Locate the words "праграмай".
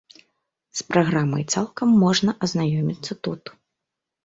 0.93-1.43